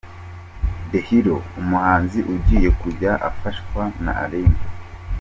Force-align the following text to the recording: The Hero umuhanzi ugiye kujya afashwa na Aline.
The 0.91 0.99
Hero 1.07 1.37
umuhanzi 1.59 2.19
ugiye 2.33 2.69
kujya 2.81 3.11
afashwa 3.29 3.83
na 4.03 4.11
Aline. 4.23 4.61